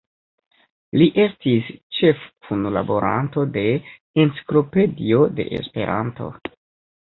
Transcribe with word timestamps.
Li 1.01 1.07
estis 1.23 1.67
ĉefkunlaboranto 1.97 3.43
de 3.59 3.67
"Enciklopedio 4.25 5.21
de 5.41 5.47
Esperanto". 5.61 6.33